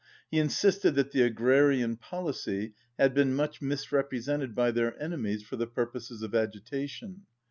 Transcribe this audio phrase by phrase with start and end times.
[0.31, 5.57] He insisted that the agrarian pol icy had been much misrepresented by their enemies for
[5.57, 7.27] the purposes of agitation.